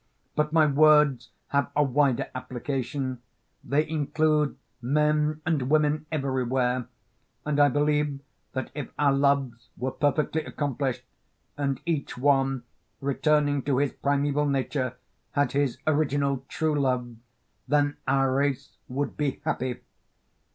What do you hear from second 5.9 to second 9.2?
everywhere; and I believe that if our